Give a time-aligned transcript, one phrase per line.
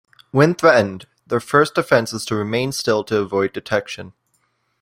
[0.31, 4.13] When threatened, their first defense is to remain still to avoid detection.